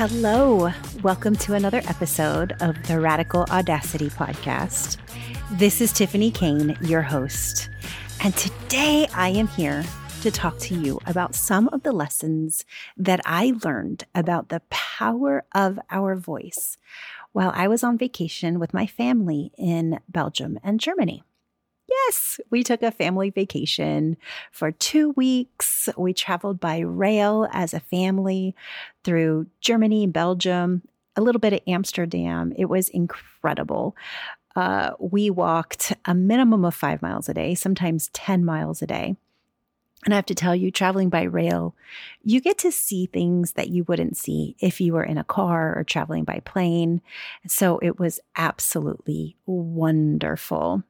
[0.00, 0.72] Hello.
[1.02, 4.96] Welcome to another episode of the Radical Audacity Podcast.
[5.58, 7.68] This is Tiphany Kane, your host.
[8.24, 9.84] And today I am here
[10.22, 12.64] to talk to you about some of the lessons
[12.96, 16.78] that I learned about the power of our voice
[17.32, 21.24] while I was on vacation with my family in Belgium and Germany.
[21.90, 24.16] Yes, we took a family vacation
[24.52, 25.88] for two weeks.
[25.96, 28.54] We traveled by rail as a family
[29.02, 30.82] through Germany, Belgium,
[31.16, 32.52] a little bit of Amsterdam.
[32.56, 33.96] It was incredible.
[34.54, 39.16] Uh, we walked a minimum of five miles a day, sometimes 10 miles a day.
[40.04, 41.74] And I have to tell you, traveling by rail,
[42.22, 45.76] you get to see things that you wouldn't see if you were in a car
[45.78, 47.02] or traveling by plane.
[47.46, 50.84] So it was absolutely wonderful.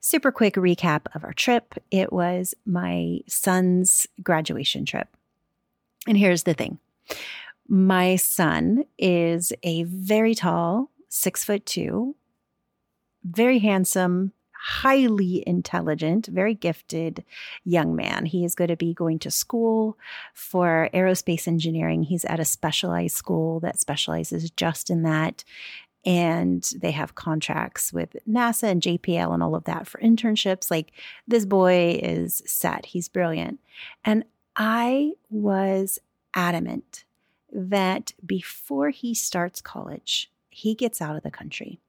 [0.00, 5.08] Super quick recap of our trip it was my son's graduation trip.
[6.06, 6.78] And here's the thing
[7.68, 12.14] my son is a very tall, six foot two,
[13.24, 17.24] very handsome, highly intelligent, very gifted
[17.64, 18.26] young man.
[18.26, 19.98] He is going to be going to school
[20.32, 22.02] for aerospace engineering.
[22.02, 25.44] He's at a specialized school that specializes just in that
[26.04, 30.70] and they have contracts with NASA and JPL and all of that for internships.
[30.70, 30.92] Like
[31.26, 33.60] this boy is set, he's brilliant.
[34.04, 34.24] And
[34.56, 35.98] I was
[36.34, 37.04] adamant
[37.52, 41.80] that before he starts college, he gets out of the country.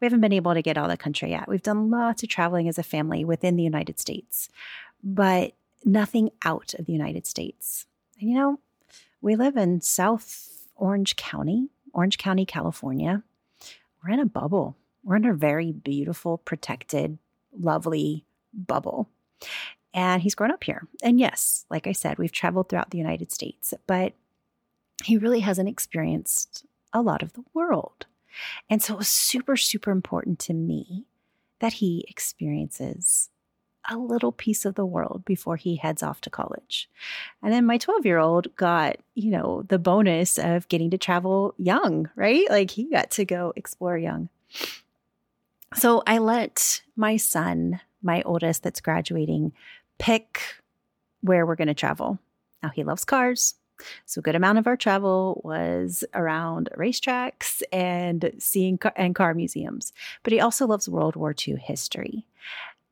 [0.00, 1.48] We haven't been able to get out of the country yet.
[1.48, 4.48] We've done lots of traveling as a family within the United States,
[5.02, 5.52] but
[5.84, 7.86] nothing out of the United States.
[8.20, 8.60] And you know,
[9.20, 13.22] we live in South Orange County, Orange County, California
[14.04, 14.76] we're in a bubble.
[15.02, 17.18] We're in a very beautiful, protected,
[17.58, 19.08] lovely bubble.
[19.92, 20.86] And he's grown up here.
[21.02, 24.14] And yes, like I said, we've traveled throughout the United States, but
[25.04, 28.06] he really hasn't experienced a lot of the world.
[28.68, 31.04] And so it was super, super important to me
[31.60, 33.30] that he experiences
[33.88, 36.88] a little piece of the world before he heads off to college.
[37.42, 41.54] And then my 12 year old got, you know, the bonus of getting to travel
[41.58, 42.48] young, right?
[42.50, 44.28] Like he got to go explore young.
[45.74, 49.52] So I let my son, my oldest that's graduating,
[49.98, 50.40] pick
[51.20, 52.18] where we're going to travel.
[52.62, 53.54] Now he loves cars.
[54.06, 59.34] So a good amount of our travel was around racetracks and seeing car- and car
[59.34, 59.92] museums.
[60.22, 62.24] But he also loves World War II history.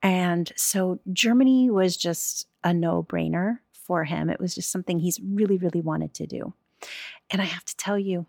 [0.02, 4.28] And so Germany was just a no brainer for him.
[4.28, 6.54] It was just something he's really, really wanted to do.
[7.30, 8.26] And I have to tell you,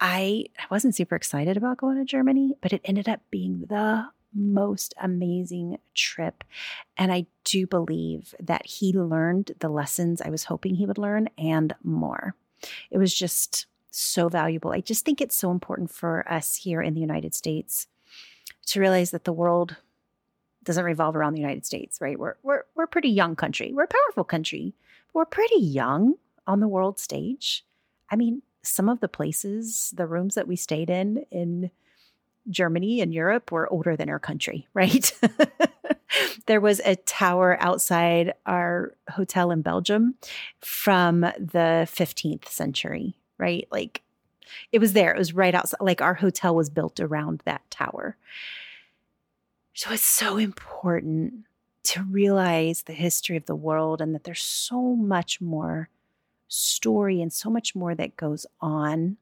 [0.00, 4.08] I, I wasn't super excited about going to Germany, but it ended up being the
[4.34, 6.42] most amazing trip.
[6.96, 11.28] And I do believe that he learned the lessons I was hoping he would learn
[11.36, 12.34] and more.
[12.90, 14.72] It was just so valuable.
[14.72, 17.86] I just think it's so important for us here in the United States
[18.66, 19.76] to realize that the world
[20.64, 22.18] doesn't revolve around the United States, right?
[22.18, 23.72] We're we're we're a pretty young country.
[23.72, 24.74] We're a powerful country.
[25.12, 26.14] But we're pretty young
[26.46, 27.64] on the world stage.
[28.10, 31.70] I mean, some of the places, the rooms that we stayed in in
[32.48, 35.12] Germany and Europe were older than our country, right?
[36.46, 40.14] there was a tower outside our hotel in Belgium
[40.60, 43.66] from the 15th century, right?
[43.70, 44.02] Like
[44.70, 45.14] it was there.
[45.14, 45.80] It was right outside.
[45.80, 48.16] Like our hotel was built around that tower.
[49.74, 51.44] So it's so important
[51.84, 55.88] to realize the history of the world and that there's so much more
[56.48, 59.16] story and so much more that goes on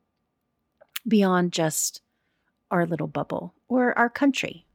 [1.06, 2.02] beyond just
[2.70, 4.66] our little bubble or our country.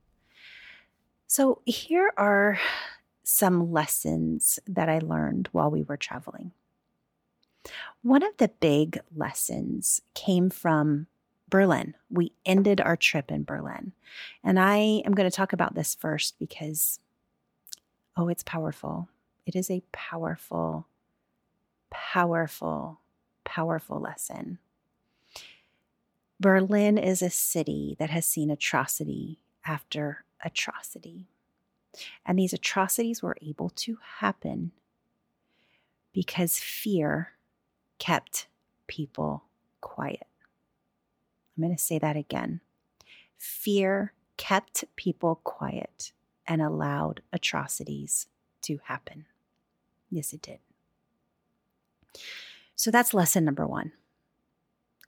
[1.28, 2.60] So here are
[3.24, 6.52] some lessons that I learned while we were traveling.
[8.02, 11.08] One of the big lessons came from
[11.56, 11.94] Berlin.
[12.10, 13.94] We ended our trip in Berlin.
[14.44, 17.00] And I am going to talk about this first because,
[18.18, 19.08] oh, it's powerful.
[19.46, 20.90] It is a powerful,
[21.90, 23.00] powerful,
[23.46, 24.60] powerful lesson.
[26.42, 31.30] Berlin is a city that has seen atrocity after atrocity.
[32.26, 34.74] And these atrocities were able to happen
[36.12, 37.30] because fear
[37.98, 38.48] kept
[38.88, 39.46] people
[39.80, 40.28] quiet.
[41.56, 42.62] I'm going to say that again.
[43.38, 46.12] Fear kept people quiet
[46.48, 48.28] and allowed atrocities
[48.64, 49.26] to happen.
[50.10, 50.60] Yes, it did.
[52.76, 53.94] So that's lesson number one.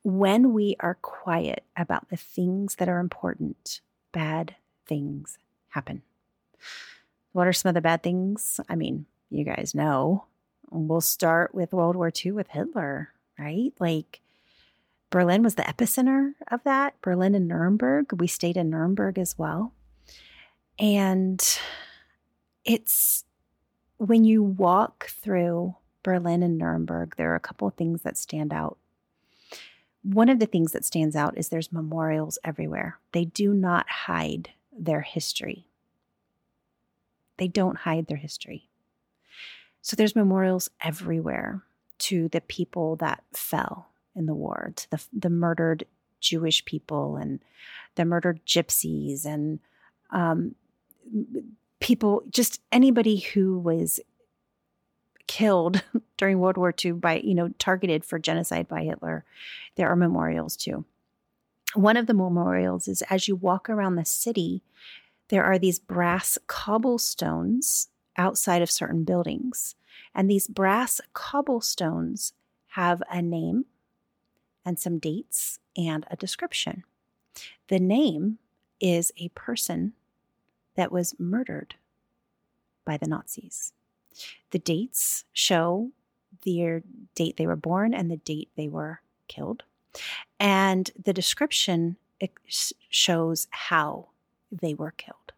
[0.03, 4.55] When we are quiet about the things that are important, bad
[4.85, 5.37] things
[5.69, 6.01] happen.
[7.33, 8.59] What are some of the bad things?
[8.69, 10.25] I mean, you guys know.
[10.69, 13.73] We'll start with World War II with Hitler, right?
[13.79, 14.21] Like
[15.09, 16.99] Berlin was the epicenter of that.
[17.01, 18.19] Berlin and Nuremberg.
[18.19, 19.73] We stayed in Nuremberg as well.
[20.77, 21.41] And
[22.65, 23.23] it's
[23.97, 28.53] when you walk through Berlin and Nuremberg, there are a couple of things that stand
[28.53, 28.77] out.
[30.03, 32.99] One of the things that stands out is there's memorials everywhere.
[33.13, 35.65] They do not hide their history.
[37.37, 38.69] They don't hide their history.
[39.81, 41.63] So there's memorials everywhere
[41.99, 43.86] to the people that fell
[44.17, 45.85] in the war, to the, the murdered
[46.19, 47.39] Jewish people and
[47.95, 49.59] the murdered gypsies and
[50.09, 50.55] um,
[51.79, 53.99] people, just anybody who was
[55.27, 55.83] killed
[56.17, 59.23] during World War II by, you know, targeted for genocide by Hitler.
[59.75, 60.85] There are memorials too.
[61.75, 64.63] One of the memorials is as you walk around the city,
[65.29, 69.75] there are these brass cobblestones outside of certain buildings.
[70.15, 72.33] And these brass cobblestones
[72.69, 73.65] have a name
[74.67, 76.83] and some dates and a description.
[77.69, 78.37] The name
[78.81, 79.93] is a person
[80.75, 81.75] that was murdered
[82.83, 83.71] by the Nazis.
[84.51, 85.91] The dates show
[86.45, 86.83] their
[87.15, 88.99] date they were born and the date they were
[89.29, 89.63] killed.
[90.37, 91.95] And the description
[92.89, 94.09] shows how
[94.51, 95.31] they were killed.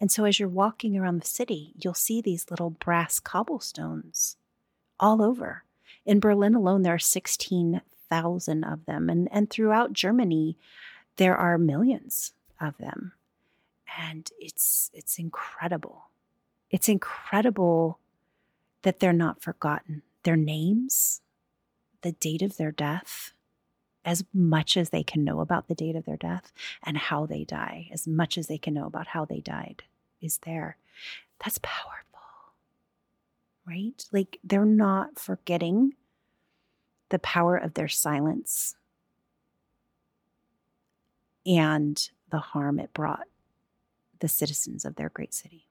[0.00, 4.36] And so as you're walking around the city, you'll see these little brass cobblestones
[5.00, 5.64] all over.
[6.04, 9.08] In Berlin alone, there are 16,000 of them.
[9.08, 10.56] And, and throughout Germany,
[11.16, 13.12] there are millions of them.
[13.98, 16.04] And it's, it's incredible.
[16.70, 17.98] It's incredible
[18.82, 20.02] that they're not forgotten.
[20.24, 21.20] Their names,
[22.02, 23.32] the date of their death,
[24.04, 26.52] as much as they can know about the date of their death
[26.82, 29.84] and how they die, as much as they can know about how they died,
[30.20, 30.76] is there.
[31.44, 32.11] That's powerful
[33.66, 34.04] right?
[34.12, 35.94] Like they're not forgetting
[37.10, 38.76] the power of their silence
[41.44, 43.26] and the harm it brought
[44.20, 45.66] the citizens of their great city.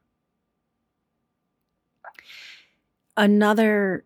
[3.18, 4.04] Another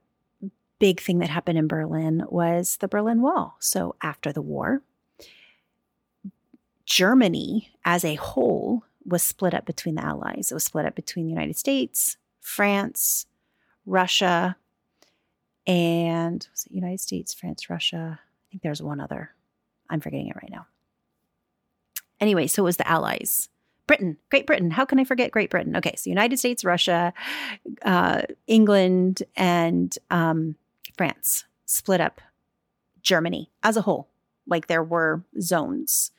[0.79, 3.55] big thing that happened in Berlin was the Berlin Wall.
[3.59, 4.81] So, after the war,
[6.85, 10.51] Germany as a whole was split up between the Allies.
[10.51, 13.25] It was split up between the United States, France,
[13.85, 14.55] Russia,
[15.67, 18.19] and was it United States, France, Russia?
[18.21, 19.31] I think there's one other.
[19.89, 20.67] I'm forgetting it right now.
[22.19, 23.49] Anyway, so it was the Allies.
[23.87, 24.71] Britain, Great Britain.
[24.71, 25.75] How can I forget Great Britain?
[25.75, 27.13] Okay, so United States, Russia,
[27.83, 30.55] uh, England, and um,
[30.97, 32.21] France split up
[33.01, 34.07] Germany as a whole.
[34.47, 36.11] Like there were zones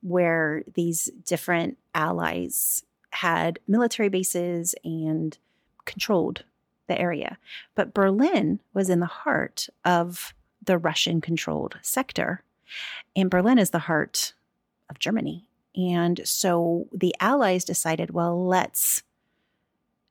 [0.00, 5.36] where these different allies had military bases and
[5.84, 6.44] controlled
[6.86, 7.38] the area.
[7.74, 12.42] But Berlin was in the heart of the Russian controlled sector.
[13.14, 14.34] And Berlin is the heart
[14.90, 15.48] of Germany.
[15.76, 19.02] And so the Allies decided, well, let's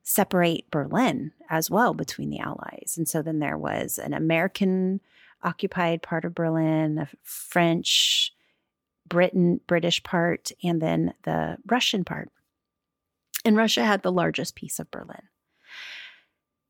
[0.04, 2.96] separate Berlin as well between the Allies.
[2.98, 5.00] And so then there was an American
[5.42, 8.34] occupied part of Berlin, a French,
[9.08, 12.30] Britain, British part, and then the Russian part.
[13.46, 15.24] And Russia had the largest piece of Berlin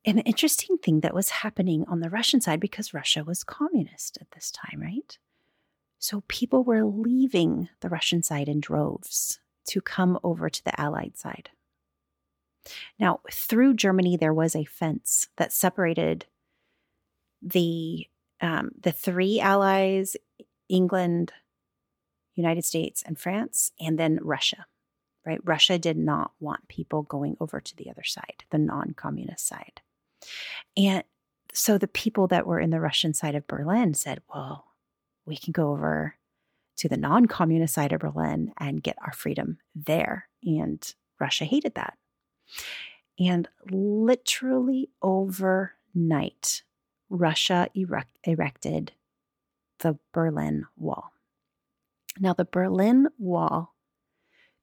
[0.06, 4.32] an interesting thing that was happening on the Russian side because Russia was communist at
[4.32, 5.18] this time, right?
[6.00, 11.18] So people were leaving the Russian side in droves to come over to the Allied
[11.18, 11.50] side.
[13.00, 16.26] Now, through Germany, there was a fence that separated
[17.42, 18.08] the
[18.42, 20.18] um, the three allies:
[20.70, 21.32] England,
[22.36, 24.66] United States, and France, and then Russia.
[25.26, 25.40] Right?
[25.46, 29.82] Russia did not want people going over to the other side, the non-communist side.
[30.78, 31.04] And
[31.54, 34.66] so the people that were in the Russian side of Berlin said, well,
[35.26, 36.16] we can go over
[36.78, 40.28] to the non communist side of Berlin and get our freedom there.
[40.44, 40.84] And
[41.20, 41.98] Russia hated that.
[43.20, 46.64] And literally overnight,
[47.10, 48.94] Russia erect, erected
[49.80, 51.12] the Berlin Wall.
[52.20, 53.76] Now, the Berlin Wall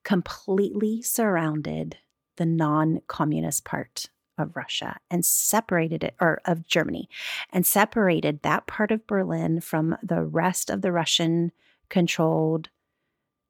[0.05, 1.99] completely surrounded
[2.37, 4.09] the non communist part
[4.41, 7.09] of Russia and separated it, or of Germany,
[7.53, 11.53] and separated that part of Berlin from the rest of the Russian
[11.89, 12.69] controlled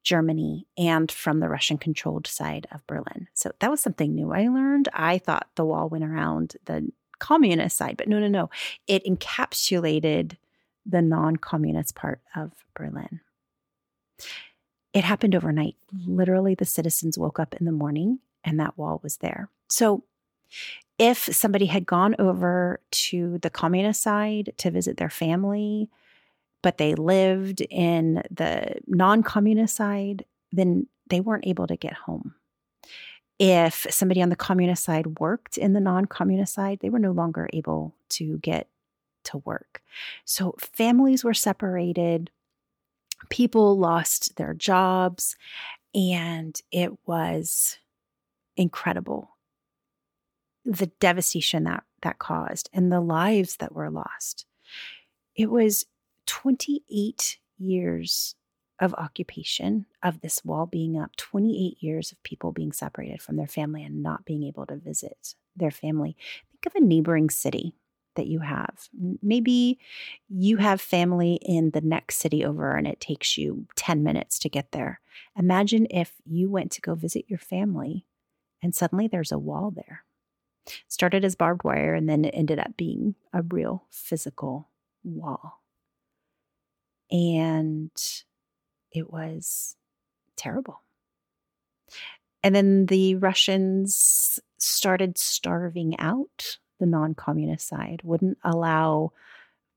[0.03, 3.29] Germany and from the Russian controlled side of Berlin.
[3.35, 4.89] So that was something new I learned.
[4.93, 8.51] I thought the wall went around the communist side, but no, no, no.
[8.87, 10.37] It encapsulated
[10.87, 13.21] the non communist part of Berlin.
[14.93, 15.77] It happened overnight.
[16.07, 19.49] Literally, the citizens woke up in the morning and that wall was there.
[19.69, 20.05] So
[20.99, 25.89] if somebody had gone over to the communist side to visit their family,
[26.63, 32.35] but they lived in the non communist side, then they weren't able to get home.
[33.39, 37.13] If somebody on the communist side worked in the non communist side, they were no
[37.13, 38.69] longer able to get
[39.25, 39.83] to work.
[40.27, 42.31] So families were separated,
[43.31, 45.37] people lost their jobs,
[45.95, 47.79] and it was
[48.57, 49.31] incredible
[50.65, 54.47] the devastation that that caused and the lives that were lost.
[55.35, 55.87] It was
[56.27, 58.35] 28 years
[58.81, 63.47] of occupation of this wall being up, 28 years of people being separated from their
[63.47, 66.17] family and not being able to visit their family.
[66.51, 67.75] Think of a neighboring city
[68.17, 68.89] that you have.
[69.23, 69.79] Maybe
[70.29, 74.49] you have family in the next city over and it takes you 10 minutes to
[74.49, 75.01] get there.
[75.39, 78.07] Imagine if you went to go visit your family
[78.63, 80.05] and suddenly there's a wall there.
[80.89, 84.69] Started as barbed wire and then it ended up being a real physical
[85.05, 85.61] wall.
[87.11, 87.91] And
[88.93, 89.77] it was
[90.37, 90.83] terrible.
[92.43, 99.13] And then the Russians started starving out the non communist side, wouldn't allow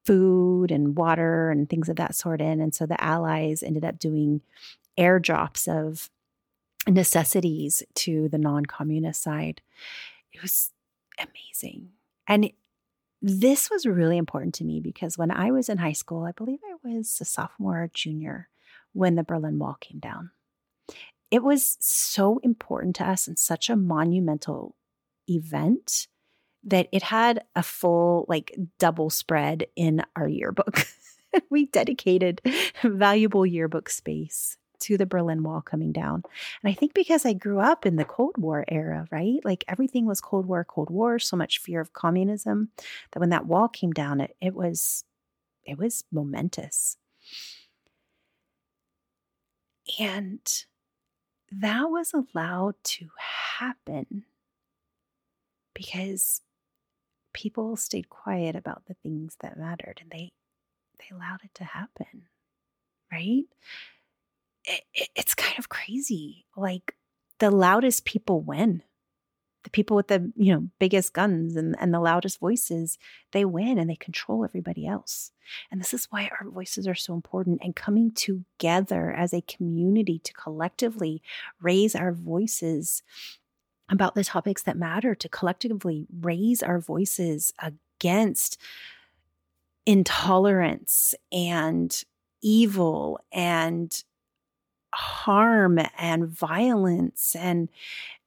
[0.06, 2.62] food and water and things of that sort in.
[2.62, 4.42] And so the Allies ended up doing
[4.98, 6.10] airdrops of
[6.88, 9.62] necessities to the non communist side.
[10.34, 10.72] It was
[11.20, 11.90] amazing.
[12.28, 12.52] And
[13.22, 16.60] this was really important to me because when I was in high school, I believe
[16.66, 18.50] I was a sophomore or junior
[18.92, 20.32] when the Berlin Wall came down.
[21.32, 24.76] It was so important to us and such a monumental
[25.28, 26.08] event
[26.66, 30.86] that it had a full, like, double spread in our yearbook.
[31.50, 32.42] we dedicated
[32.84, 36.24] valuable yearbook space to the Berlin Wall coming down.
[36.62, 39.40] And I think because I grew up in the Cold War era, right?
[39.44, 42.70] Like everything was Cold War, Cold War, so much fear of communism
[43.12, 45.04] that when that wall came down, it, it was
[45.66, 46.98] it was momentous.
[50.00, 50.42] And
[51.52, 53.10] that was allowed to
[53.60, 54.24] happen
[55.74, 56.42] because
[57.34, 60.32] people stayed quiet about the things that mattered and they
[61.00, 62.28] they allowed it to happen
[63.12, 63.46] right
[64.66, 66.96] it, it, it's kind of crazy like
[67.40, 68.84] the loudest people win.
[69.64, 72.98] The people with the you know biggest guns and, and the loudest voices
[73.32, 75.32] they win and they control everybody else.
[75.72, 80.20] And this is why our voices are so important and coming together as a community
[80.20, 81.22] to collectively
[81.62, 83.04] raise our voices
[83.90, 88.58] about the topics that matter to collectively raise our voices against
[89.86, 92.04] intolerance and
[92.42, 94.04] evil and
[94.94, 97.70] harm and violence and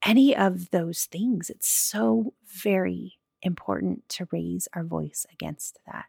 [0.04, 1.50] any of those things.
[1.50, 6.06] It's so very important to raise our voice against that.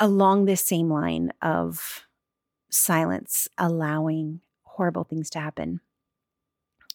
[0.00, 2.04] Along this same line of
[2.70, 5.80] silence, allowing horrible things to happen,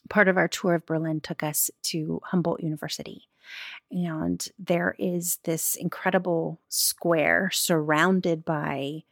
[0.09, 3.27] part of our tour of Berlin took us to Humboldt University.
[3.91, 9.03] And there is this incredible square surrounded by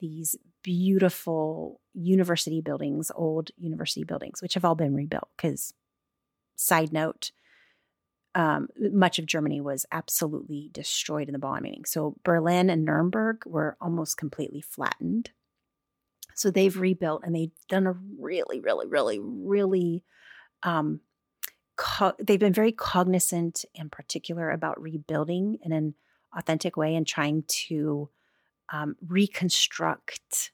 [0.00, 5.28] these beautiful university buildings, old university buildings, which have all been rebuilt.
[5.36, 5.72] Because,
[6.56, 7.30] side note,
[8.34, 11.84] um, much of Germany was absolutely destroyed in the bombing.
[11.86, 15.30] So, Berlin and Nuremberg were almost completely flattened.
[16.34, 20.04] So, they've rebuilt and they've done a really, really, really, really
[20.62, 21.00] um,
[21.76, 25.94] co- they've been very cognizant and particular about rebuilding in an
[26.36, 28.08] authentic way and trying to
[28.72, 30.52] um, reconstruct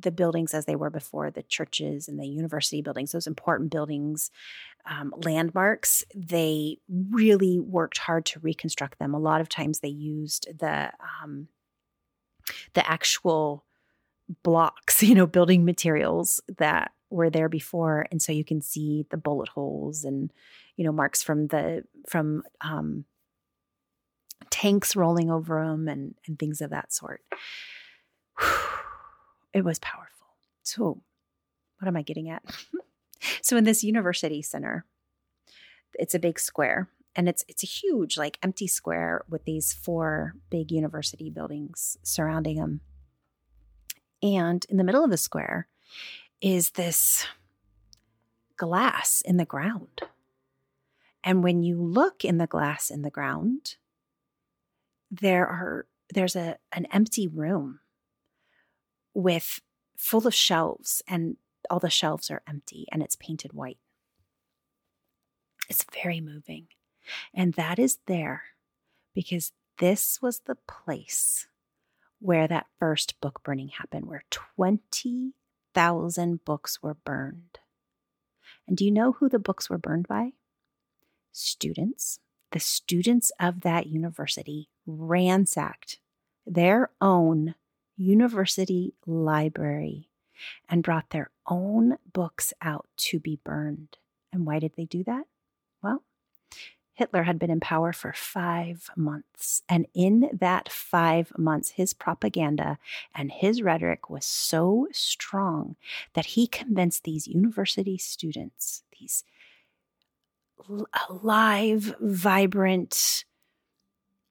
[0.00, 4.30] the buildings as they were before the churches and the university buildings those important buildings
[4.86, 6.04] um, landmarks.
[6.14, 9.14] They really worked hard to reconstruct them.
[9.14, 11.48] A lot of times they used the um,
[12.74, 13.64] the actual
[14.42, 19.16] blocks you know building materials that were there before and so you can see the
[19.16, 20.32] bullet holes and
[20.76, 23.04] you know marks from the from um,
[24.50, 27.22] tanks rolling over them and and things of that sort.
[29.54, 30.26] It was powerful.
[30.62, 31.00] So
[31.78, 32.42] what am i getting at?
[33.42, 34.84] So in this university center
[35.94, 40.34] it's a big square and it's it's a huge like empty square with these four
[40.50, 42.80] big university buildings surrounding them
[44.22, 45.68] and in the middle of the square
[46.40, 47.26] is this
[48.56, 50.02] glass in the ground.
[51.24, 53.76] And when you look in the glass in the ground,
[55.10, 57.80] there are there's a an empty room
[59.14, 59.60] with
[59.96, 61.36] full of shelves and
[61.68, 63.78] all the shelves are empty and it's painted white.
[65.68, 66.68] It's very moving.
[67.34, 68.42] And that is there
[69.14, 71.48] because this was the place
[72.20, 74.24] where that first book burning happened, where
[75.78, 77.60] 20,000 books were burned.
[78.66, 80.32] And do you know who the books were burned by?
[81.30, 82.18] Students.
[82.50, 86.00] The students of that university ransacked
[86.44, 87.54] their own
[87.96, 90.08] university library
[90.68, 93.98] and brought their own books out to be burned.
[94.32, 95.26] And why did they do that?
[95.80, 96.02] Well,
[96.98, 99.62] Hitler had been in power for five months.
[99.68, 102.76] And in that five months, his propaganda
[103.14, 105.76] and his rhetoric was so strong
[106.14, 109.22] that he convinced these university students, these
[111.08, 113.24] alive, vibrant,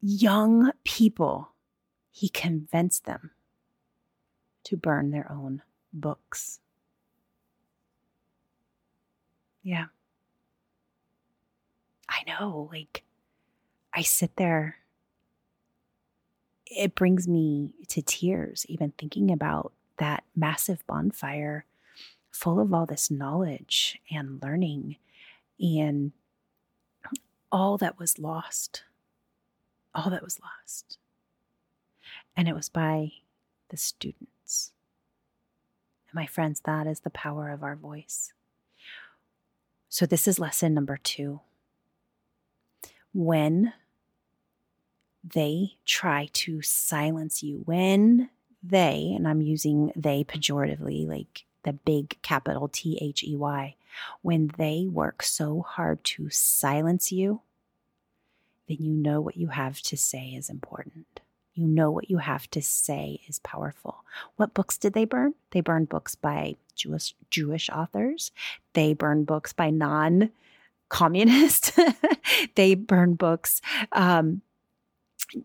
[0.01, 1.53] young people,
[2.11, 3.31] he convinced them
[4.65, 5.61] to burn their own
[5.93, 6.59] books.
[9.63, 9.85] Yeah.
[12.17, 13.03] I know, like,
[13.93, 14.77] I sit there.
[16.65, 21.65] It brings me to tears, even thinking about that massive bonfire
[22.31, 24.97] full of all this knowledge and learning
[25.59, 26.11] and
[27.51, 28.83] all that was lost.
[29.93, 30.97] All that was lost.
[32.35, 33.13] And it was by
[33.69, 34.71] the students.
[36.09, 38.33] And my friends, that is the power of our voice.
[39.89, 41.39] So, this is lesson number two
[43.17, 43.73] when
[45.23, 48.29] they try to silence you, when
[48.61, 53.75] they, and I'm using they pejoratively, like the big capital T H E Y,
[54.21, 57.41] when they work so hard to silence you,
[58.67, 61.19] then you know what you have to say is important.
[61.55, 64.03] You know what you have to say is powerful.
[64.35, 65.33] What books did they burn?
[65.51, 68.31] They burned books by Jewish Jewish authors.
[68.73, 70.29] They burned books by non
[70.89, 71.77] communist.
[72.55, 73.61] they burn books.
[73.91, 74.41] Um,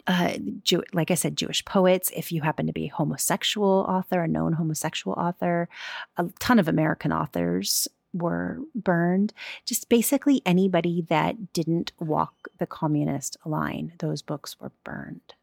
[0.07, 2.11] uh, Jew- like I said, Jewish poets.
[2.15, 5.69] If you happen to be a homosexual author, a known homosexual author,
[6.17, 9.33] a ton of American authors were burned.
[9.65, 15.35] Just basically anybody that didn't walk the communist line, those books were burned.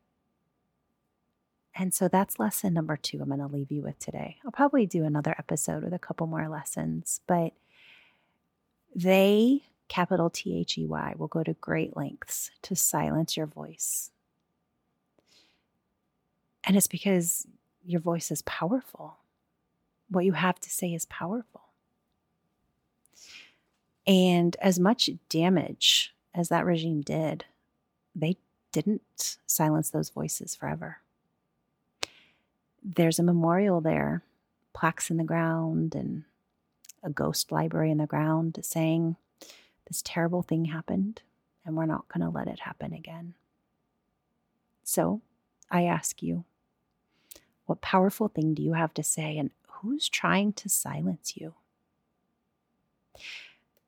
[1.75, 4.37] And so that's lesson number two I'm going to leave you with today.
[4.43, 7.53] I'll probably do another episode with a couple more lessons, but
[8.93, 14.11] they capital T H E Y, will go to great lengths to silence your voice.
[16.63, 17.45] And it's because
[17.85, 19.17] your voice is powerful.
[20.09, 21.61] What you have to say is powerful.
[24.07, 27.45] And as much damage as that regime did,
[28.15, 28.37] they
[28.71, 30.97] didn't silence those voices forever.
[32.83, 34.23] There's a memorial there,
[34.73, 36.23] plaques in the ground, and
[37.03, 39.15] a ghost library in the ground saying,
[39.89, 41.21] this terrible thing happened,
[41.65, 43.33] and we're not going to let it happen again.
[44.83, 45.21] So
[45.69, 46.45] I ask you,
[47.65, 51.55] what powerful thing do you have to say, and who's trying to silence you?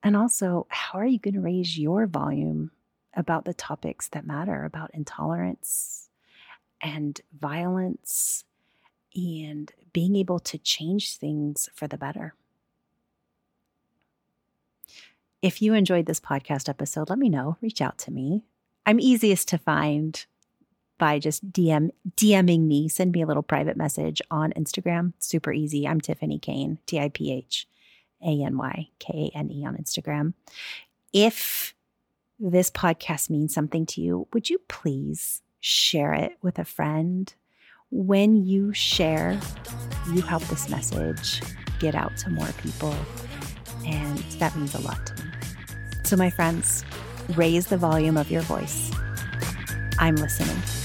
[0.04, 2.72] And also, how are you going to raise your volume
[3.14, 6.10] about the topics that matter about intolerance
[6.82, 8.44] and violence
[9.16, 12.34] and being able to change things for the better?
[15.42, 17.58] If you enjoyed this podcast episode, let me know.
[17.62, 18.44] Reach out to me.
[18.86, 20.24] I'm easiest to find
[21.00, 22.88] by just DM DMing me.
[22.88, 25.14] Send me a little private message on Instagram.
[25.18, 25.88] Super easy.
[25.88, 27.68] I'm Tiphany Kane, T I P H
[28.24, 30.34] A N Y K A N E on Instagram.
[31.12, 31.74] If
[32.40, 37.34] this podcast means something to you, would you please share it with a friend?
[37.90, 39.40] When you share,
[40.14, 41.42] you help this message
[41.80, 42.96] get out to more people.
[43.88, 45.21] And that means a lot to me.
[46.12, 46.84] So, my friends,
[47.38, 48.91] raise the volume of your voice.
[49.97, 50.81] I'm listening.